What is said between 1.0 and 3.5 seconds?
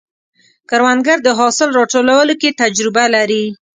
د حاصل راټولولو کې تجربه لري